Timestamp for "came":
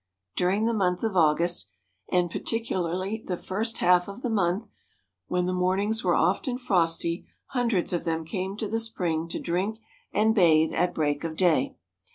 8.25-8.57